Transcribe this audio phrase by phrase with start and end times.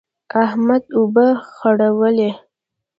[0.43, 2.31] احمد اوبه خړولې.